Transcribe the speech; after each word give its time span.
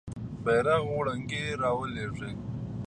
بیرغ 0.43 0.83
وړونکی 0.91 1.41
رالویږي. 1.61 2.31